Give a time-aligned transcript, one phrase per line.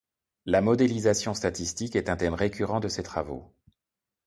[0.47, 3.53] La modélisation statistique est un thème récurrent de ses travaux.